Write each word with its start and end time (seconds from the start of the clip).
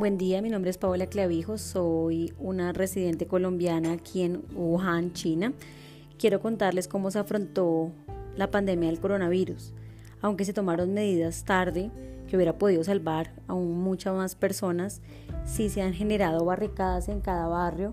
Buen 0.00 0.16
día, 0.16 0.40
mi 0.40 0.48
nombre 0.48 0.70
es 0.70 0.78
Paola 0.78 1.08
Clavijo, 1.08 1.58
soy 1.58 2.32
una 2.38 2.72
residente 2.72 3.26
colombiana 3.26 3.92
aquí 3.92 4.22
en 4.22 4.42
Wuhan, 4.54 5.12
China. 5.12 5.52
Quiero 6.18 6.40
contarles 6.40 6.88
cómo 6.88 7.10
se 7.10 7.18
afrontó 7.18 7.92
la 8.34 8.50
pandemia 8.50 8.88
del 8.88 8.98
coronavirus. 8.98 9.74
Aunque 10.22 10.46
se 10.46 10.54
tomaron 10.54 10.94
medidas 10.94 11.44
tarde, 11.44 11.90
que 12.26 12.36
hubiera 12.36 12.56
podido 12.56 12.82
salvar 12.82 13.34
a 13.46 13.52
muchas 13.52 14.14
más 14.14 14.36
personas, 14.36 15.02
sí 15.44 15.68
se 15.68 15.82
han 15.82 15.92
generado 15.92 16.46
barricadas 16.46 17.10
en 17.10 17.20
cada 17.20 17.46
barrio 17.46 17.92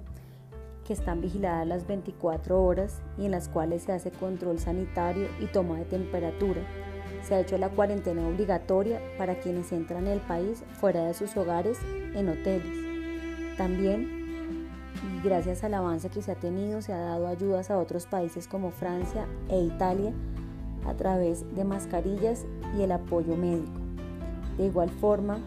que 0.86 0.94
están 0.94 1.20
vigiladas 1.20 1.68
las 1.68 1.88
24 1.88 2.64
horas 2.64 3.02
y 3.18 3.26
en 3.26 3.32
las 3.32 3.50
cuales 3.50 3.84
se 3.84 3.92
hace 3.92 4.12
control 4.12 4.60
sanitario 4.60 5.28
y 5.42 5.48
toma 5.48 5.78
de 5.78 5.84
temperatura. 5.84 6.62
Se 7.28 7.36
ha 7.36 7.42
hecho 7.42 7.58
la 7.58 7.68
cuarentena 7.68 8.26
obligatoria 8.26 9.02
para 9.18 9.36
quienes 9.36 9.74
entran 9.74 10.08
en 10.08 10.14
el 10.14 10.22
país 10.22 10.64
fuera 10.80 11.04
de 11.04 11.14
sus 11.14 11.36
hogares 11.36 11.78
en 12.16 12.30
hoteles. 12.30 13.58
También, 13.58 14.70
gracias 15.26 15.62
al 15.66 15.74
avance 15.74 16.08
que 16.08 16.22
se 16.22 16.32
ha 16.32 16.36
tenido, 16.36 16.82
se 16.82 16.94
ha 16.94 17.00
dado 17.00 17.28
ayudas 17.28 17.70
a 17.70 17.80
otros 17.80 18.06
países 18.06 18.48
como 18.48 18.72
Francia 18.72 19.26
e 19.50 19.60
Italia 19.60 20.14
a 20.88 20.94
través 20.94 21.44
de 21.54 21.66
mascarillas 21.66 22.46
y 22.78 22.84
el 22.84 22.94
apoyo 22.94 23.36
médico. 23.36 23.82
De 24.58 24.68
igual 24.68 24.90
forma, 24.90 25.40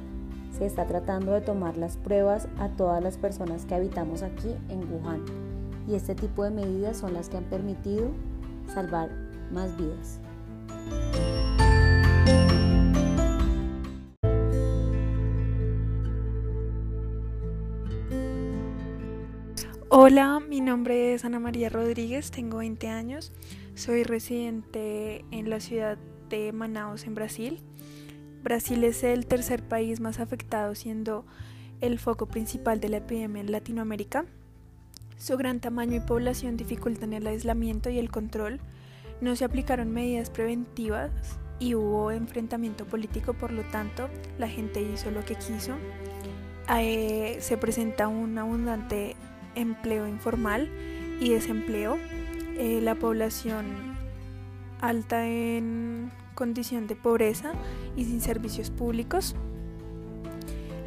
se 0.52 0.66
está 0.66 0.86
tratando 0.86 1.32
de 1.32 1.40
tomar 1.40 1.78
las 1.78 1.96
pruebas 1.96 2.46
a 2.58 2.68
todas 2.68 3.02
las 3.02 3.16
personas 3.16 3.64
que 3.64 3.74
habitamos 3.74 4.22
aquí 4.22 4.54
en 4.68 4.80
Wuhan 4.92 5.24
y 5.88 5.94
este 5.94 6.14
tipo 6.14 6.44
de 6.44 6.50
medidas 6.50 6.98
son 6.98 7.14
las 7.14 7.30
que 7.30 7.38
han 7.38 7.44
permitido 7.44 8.08
salvar 8.66 9.08
más 9.50 9.74
vidas. 9.78 10.20
Hola, 19.92 20.38
mi 20.38 20.60
nombre 20.60 21.14
es 21.14 21.24
Ana 21.24 21.40
María 21.40 21.68
Rodríguez, 21.68 22.30
tengo 22.30 22.58
20 22.58 22.86
años, 22.86 23.32
soy 23.74 24.04
residente 24.04 25.24
en 25.32 25.50
la 25.50 25.58
ciudad 25.58 25.98
de 26.28 26.52
Manaus, 26.52 27.08
en 27.08 27.16
Brasil. 27.16 27.60
Brasil 28.44 28.84
es 28.84 29.02
el 29.02 29.26
tercer 29.26 29.64
país 29.64 29.98
más 29.98 30.20
afectado, 30.20 30.76
siendo 30.76 31.26
el 31.80 31.98
foco 31.98 32.26
principal 32.26 32.78
de 32.78 32.88
la 32.88 32.98
epidemia 32.98 33.40
en 33.40 33.50
Latinoamérica. 33.50 34.26
Su 35.18 35.36
gran 35.36 35.58
tamaño 35.58 35.96
y 35.96 36.00
población 36.06 36.56
dificultan 36.56 37.12
el 37.12 37.26
aislamiento 37.26 37.90
y 37.90 37.98
el 37.98 38.12
control. 38.12 38.60
No 39.20 39.34
se 39.34 39.44
aplicaron 39.44 39.90
medidas 39.90 40.30
preventivas 40.30 41.10
y 41.58 41.74
hubo 41.74 42.12
enfrentamiento 42.12 42.86
político, 42.86 43.34
por 43.34 43.50
lo 43.50 43.64
tanto, 43.64 44.08
la 44.38 44.46
gente 44.46 44.82
hizo 44.82 45.10
lo 45.10 45.24
que 45.24 45.34
quiso. 45.34 45.74
Eh, 46.78 47.38
se 47.40 47.56
presenta 47.56 48.06
un 48.06 48.38
abundante 48.38 49.16
empleo 49.54 50.06
informal 50.06 50.68
y 51.20 51.30
desempleo, 51.30 51.98
eh, 52.56 52.80
la 52.82 52.94
población 52.94 53.66
alta 54.80 55.26
en 55.26 56.10
condición 56.34 56.86
de 56.86 56.96
pobreza 56.96 57.52
y 57.96 58.04
sin 58.04 58.20
servicios 58.20 58.70
públicos. 58.70 59.36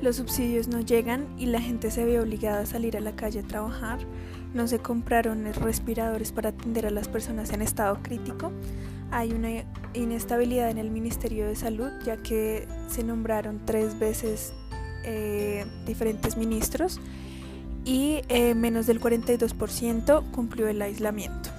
Los 0.01 0.17
subsidios 0.17 0.67
no 0.67 0.81
llegan 0.81 1.27
y 1.37 1.45
la 1.45 1.61
gente 1.61 1.89
se 1.89 2.03
ve 2.03 2.19
obligada 2.19 2.61
a 2.61 2.65
salir 2.65 2.97
a 2.97 2.99
la 2.99 3.15
calle 3.15 3.39
a 3.39 3.43
trabajar. 3.43 3.99
No 4.53 4.67
se 4.67 4.79
compraron 4.79 5.45
respiradores 5.53 6.31
para 6.31 6.49
atender 6.49 6.85
a 6.85 6.89
las 6.89 7.07
personas 7.07 7.51
en 7.53 7.61
estado 7.61 7.99
crítico. 8.01 8.51
Hay 9.11 9.31
una 9.31 9.63
inestabilidad 9.93 10.69
en 10.71 10.77
el 10.77 10.89
Ministerio 10.89 11.47
de 11.47 11.55
Salud 11.55 11.89
ya 12.03 12.17
que 12.17 12.67
se 12.87 13.03
nombraron 13.03 13.61
tres 13.65 13.97
veces 13.97 14.53
eh, 15.05 15.65
diferentes 15.85 16.35
ministros 16.35 16.99
y 17.85 18.21
eh, 18.29 18.55
menos 18.55 18.87
del 18.87 19.01
42% 19.01 20.31
cumplió 20.31 20.67
el 20.67 20.81
aislamiento. 20.81 21.49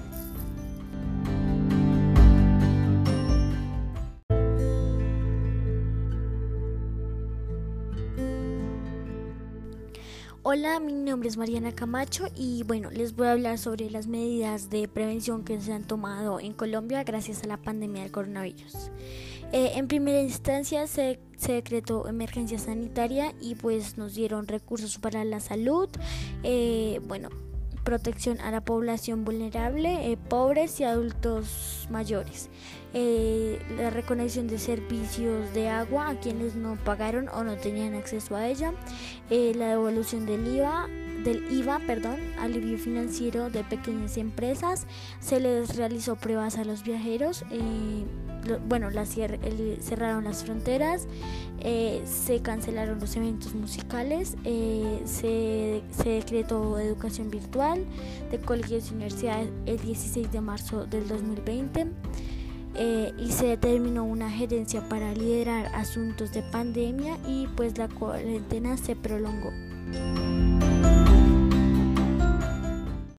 Hola, 10.47 10.79
mi 10.79 10.93
nombre 10.93 11.27
es 11.27 11.37
Mariana 11.37 11.73
Camacho 11.73 12.27
y 12.35 12.61
bueno, 12.63 12.91
les 12.91 13.15
voy 13.15 13.25
a 13.25 13.31
hablar 13.31 13.57
sobre 13.57 13.89
las 13.89 14.05
medidas 14.05 14.69
de 14.69 14.87
prevención 14.87 15.43
que 15.43 15.59
se 15.59 15.73
han 15.73 15.83
tomado 15.83 16.39
en 16.39 16.53
Colombia 16.53 17.03
gracias 17.03 17.43
a 17.43 17.47
la 17.47 17.57
pandemia 17.57 18.03
del 18.03 18.11
coronavirus. 18.11 18.91
Eh, 19.51 19.73
en 19.75 19.87
primera 19.87 20.21
instancia 20.21 20.87
se, 20.87 21.19
decretó 21.47 22.07
emergencia 22.07 22.57
sanitaria 22.59 23.33
y 23.39 23.55
pues 23.55 23.97
nos 23.97 24.15
dieron 24.15 24.47
recursos 24.47 24.97
para 24.97 25.23
la 25.23 25.39
salud, 25.39 25.89
eh, 26.43 26.99
bueno, 27.07 27.29
protección 27.83 28.39
a 28.41 28.51
la 28.51 28.61
población 28.61 29.23
vulnerable, 29.23 30.11
eh, 30.11 30.17
pobres 30.17 30.79
y 30.79 30.83
adultos 30.85 31.87
mayores, 31.91 32.49
la 32.93 33.89
reconexión 33.91 34.47
de 34.47 34.57
servicios 34.57 35.53
de 35.53 35.69
agua 35.69 36.09
a 36.09 36.19
quienes 36.19 36.55
no 36.55 36.77
pagaron 36.83 37.29
o 37.29 37.43
no 37.43 37.55
tenían 37.57 37.93
acceso 37.93 38.35
a 38.35 38.47
ella, 38.47 38.73
la 39.29 39.67
devolución 39.67 40.25
del 40.25 40.47
IVA 40.47 40.87
del 41.25 41.51
IVA, 41.51 41.79
perdón, 41.79 42.17
alivio 42.39 42.77
financiero 42.77 43.49
de 43.49 43.63
pequeñas 43.63 44.15
empresas, 44.17 44.85
se 45.19 45.39
les 45.39 45.75
realizó 45.75 46.15
pruebas 46.15 46.57
a 46.57 46.63
los 46.63 46.83
viajeros, 46.83 47.43
eh, 47.51 48.05
bueno, 48.69 48.89
cerraron 49.81 50.23
las 50.23 50.43
fronteras, 50.43 51.07
eh, 51.59 52.01
se 52.05 52.41
cancelaron 52.41 52.99
los 52.99 53.15
eventos 53.15 53.55
musicales, 53.55 54.37
eh, 54.43 55.01
se, 55.05 55.81
se, 55.91 56.09
decretó 56.09 56.77
educación 56.77 57.31
virtual 57.31 57.83
de 58.29 58.39
colegios 58.39 58.91
y 58.91 58.93
universidades 58.93 59.49
el 59.65 59.79
16 59.79 60.31
de 60.31 60.41
marzo 60.41 60.85
del 60.85 61.07
2020. 61.07 61.87
y 63.17 63.31
se 63.31 63.47
determinó 63.47 64.03
una 64.03 64.29
gerencia 64.29 64.81
para 64.89 65.13
liderar 65.13 65.67
asuntos 65.73 66.33
de 66.33 66.41
pandemia 66.43 67.17
y 67.25 67.47
pues 67.55 67.77
la 67.77 67.87
cuarentena 67.87 68.75
se 68.75 68.97
prolongó. 68.97 69.51